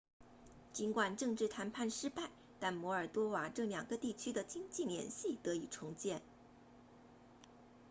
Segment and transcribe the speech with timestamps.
[0.73, 6.23] 尽管政治谈判失败但摩尔多瓦这两个地区的经济联系得以重建